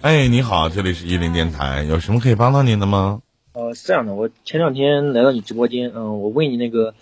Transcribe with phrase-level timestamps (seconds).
[0.00, 3.20] 哎，你好，这里是伊林电台，有什么可以帮到您的吗？
[3.52, 6.94] 呃，是这样的，我前两天来到你直播间，嗯、我问你那个，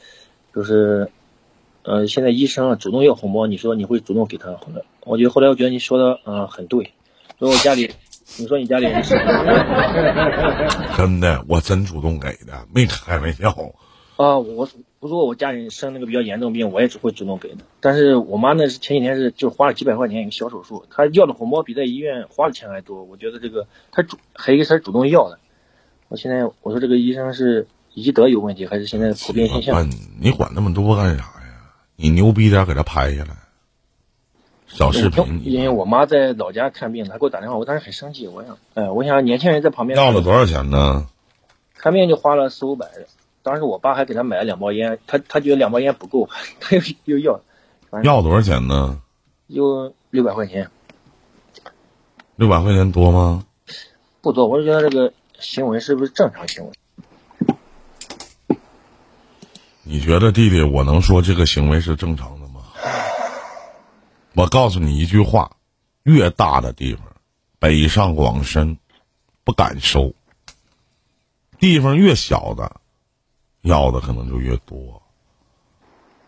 [0.54, 1.10] 就是，
[1.82, 6.94] 呃，现在医生啊主动要红包，你说你会主动给他，后来我觉得后来我觉得你说的嗯、很对，
[7.38, 7.90] 所以我家里，
[8.38, 9.14] 你说你家里人是，
[10.96, 13.54] 真的，我真主动给的，没开玩笑。
[14.16, 17.58] 啊，我不说我家人生那个比较严重病，我也只会主动给的。
[17.80, 23.04] 但是我妈那是前几天是就花了几百块钱一个小手术，她要的红包比在医院花的钱还多。
[23.04, 25.38] 我觉得这个她主还有一个她是主动要的。
[26.08, 29.90] 我现在我说这个医生是医德有问题，还是现在普遍现象？
[30.18, 31.72] 你管那么多干啥呀？
[31.96, 33.37] 你牛逼点，给他拍下来，
[34.66, 41.07] 小视频因为我妈在老家看病，她给我打电话，我当时很生气，我想，哎，我想年轻人在旁边要了多少钱呢？
[41.74, 42.87] 看病就花了四五百，
[43.47, 46.29] 当时我爸还给他买了两包烟，他他觉得两包烟不够，
[46.59, 47.41] 他又又要，
[48.03, 49.01] 要多少钱呢？
[49.49, 50.69] 就六百块钱，
[52.35, 53.47] 六百块钱多吗？
[54.21, 58.57] 不多，我就觉得这个行为是不是正常行为？
[59.85, 62.63] 你觉得弟弟，我能说这个行为是正常的吗？
[64.34, 65.48] 我告诉你一句话：
[66.03, 67.05] 越大的地方，
[67.60, 68.77] 北上广深，
[69.44, 70.10] 不敢收；
[71.60, 72.81] 地方越小的，
[73.67, 75.03] 要的可能就越多。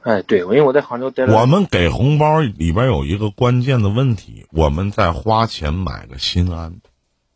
[0.02, 6.80] 哎，对，因为我在杭州待了，我们给红包里边有一个关键的问题，我们在花钱买个心安。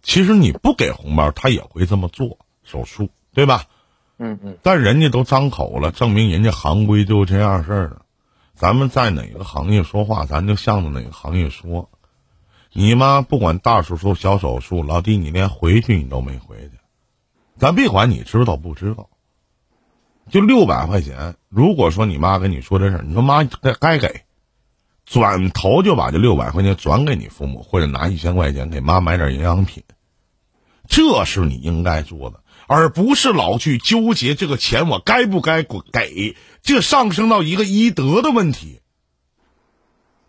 [0.02, 3.64] 其实你不给红包，他也会这么做手术，对吧？
[4.18, 8.02] 嗯嗯，但人家都张口了，证明人家行规就这样事儿了。
[8.54, 11.88] 咱们在哪个行业说话，咱就向着哪个行业说。
[12.72, 16.70] 你妈不管大手术、小手术，老弟，你连回去你都没回去。
[17.58, 19.10] 咱别管你知道不知道，
[20.30, 21.34] 就六百块钱。
[21.48, 24.22] 如果说你妈跟你说这事，你说妈该该给，
[25.04, 29.82] 转头就把这六百块钱转给你父母，或者拿一千块钱给妈买点营养品，
[30.88, 32.40] 这是你应该做的。
[32.68, 38.80] 而不是老去纠结这个钱我该不该给，这上升到一个医德的问题。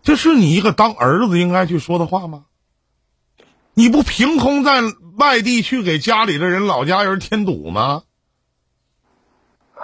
[0.01, 2.45] 这是你一个当儿子应该去说的话吗？
[3.75, 4.81] 你不凭空在
[5.15, 8.03] 外地去给家里的人、老家人添堵吗？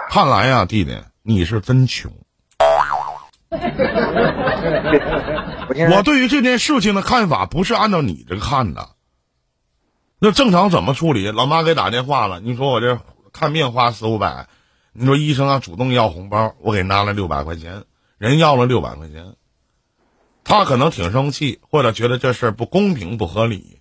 [0.09, 2.11] 看来呀、弟弟，你是真穷。
[5.91, 8.89] 我对于这件事情的看法不是按照你这个看的。
[10.17, 11.29] 那正常怎么处理？
[11.29, 12.99] 老妈给打电话了，你说我这
[13.31, 14.47] 看病花四五百，
[14.93, 17.83] 你说医生啊主动要红包，我给拿了六百块钱，
[18.17, 19.35] 人要了六百块钱，
[20.43, 23.79] 他可能挺生气，或者觉得这事儿不公平不合理。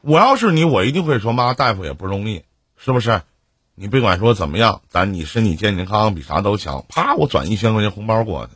[0.00, 2.44] 我要是你，我一定会说妈，大夫也不容易，
[2.78, 3.20] 是不是？
[3.78, 8.52] 你别管说怎么样，咱你身体健健康康比啥都强，啪，我转一千块钱红包过去。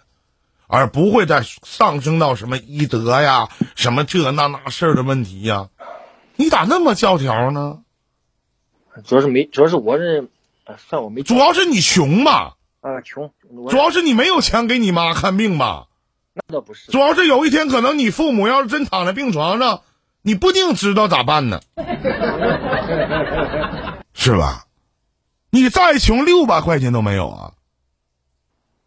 [0.66, 5.69] 而不会再上升到什么医德呀、什么这那那事儿的问题呀。
[6.37, 7.81] 你咋那么教条呢？
[9.05, 10.22] 主要是没，主要是我这，
[10.65, 13.31] 啊，算我没主要是你穷嘛，啊穷，
[13.69, 15.88] 主要是你没有钱给你妈看病吧，
[16.34, 19.82] 那倒不是主，要是有一天可能你父母要是真躺在病床上，
[20.22, 21.61] 你不定知道咋办呢，
[24.15, 24.65] 是吧？
[25.54, 27.52] 你再穷，六百块钱都没有啊！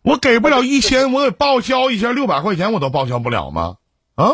[0.01, 3.77] 我给不了一千，我给报销一下六百块钱，我都报销不了吗？
[4.15, 4.33] 啊？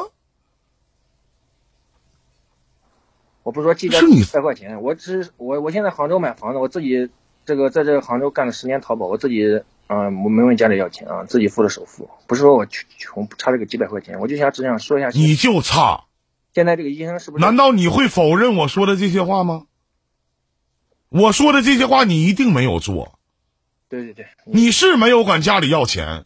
[3.43, 7.09] 我不是说计较是你几百块钱，我只是我我现在杭州买房子，我自己
[7.45, 16.05] 这个在这杭州干了十年淘宝，我自己啊、我没问家里要钱啊，自己付的首付，不是说我穷穷差这个几百块钱，我就想只想说一下，你就差。
[16.53, 17.43] 现在这个医生是不是？
[17.43, 19.65] 难道你会否认我说的这些话吗？
[21.11, 23.19] 我说的这些话你一定没有做，
[23.89, 26.23] 对对对，你是没有管家里要钱，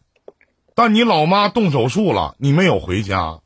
[0.76, 3.40] 但你老妈动手术了，你没有回家。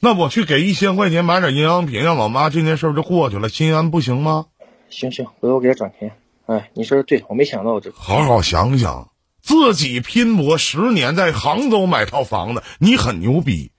[0.00, 4.46] 那我去给一千块钱买点营养品，让老妈这件事儿就过去了，心安不行吗？
[4.88, 6.16] 行行，回头我给她转钱。
[6.46, 7.98] 哎，你说的对，我没想到这个。
[8.00, 9.10] 好好想想，
[9.42, 13.72] 自己拼搏十年在杭州买套房子，你很牛逼。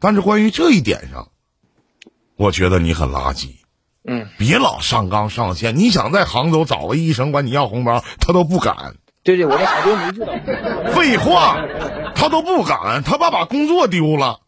[0.00, 1.30] 但是关于这一点上，
[2.34, 3.50] 我觉得你很垃圾。
[4.06, 5.76] 嗯，别老上纲上线。
[5.76, 8.96] 你想在杭州找个医生管你要红包，他都不敢。
[9.22, 10.26] 对对，我在杭州没遇到。
[10.94, 11.64] 废话，
[12.14, 14.40] 他都不敢，他怕把工作丢了。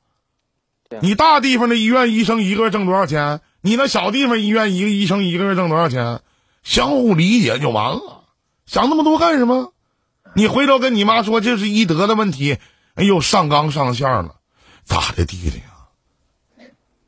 [1.01, 3.41] 你大地方的医院医生一个月挣多少钱？
[3.61, 6.21] 你那小地方医院一个医生一个月挣多少钱？
[6.63, 8.25] 相互理解就完了，
[8.67, 9.73] 想那么多干什么？
[10.35, 12.59] 你回头跟你妈说这是医德的问题，
[12.95, 14.37] 哎呦，上纲上线了，
[14.85, 15.78] 咋的，弟弟啊？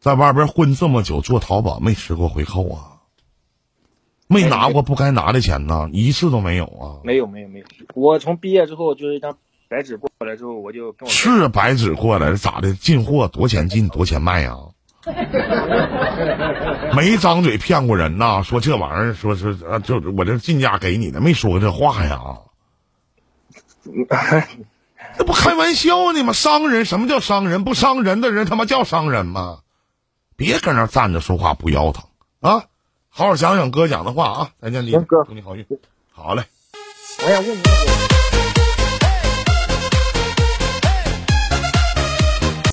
[0.01, 2.87] 在外边混这么久，做淘宝没吃过回扣啊？
[4.27, 7.03] 没拿过不该拿的钱呢，一次都没有啊！
[7.05, 9.37] 没有没有没有，我从毕业之后就是一张
[9.69, 12.73] 白纸过来之后，我就跟我是白纸过来咋的？
[12.73, 14.57] 进货多钱进多钱卖呀？
[16.95, 18.43] 没张嘴骗过人呐！
[18.43, 22.21] 说这玩意儿，说是啊，就我这进价给你的，没说过这话呀。
[25.19, 26.33] 那不开玩笑呢吗？
[26.33, 27.65] 商人什么叫商人？
[27.65, 29.59] 不商人的人他妈叫商人吗？
[30.41, 32.03] 别搁那站着说话不腰疼
[32.41, 32.65] 啊！
[33.11, 34.51] 好好想想哥讲的话啊！
[34.59, 35.67] 再见，弟弟，行哥祝你好运。
[36.11, 36.43] 好嘞。
[37.19, 37.61] 我想问你。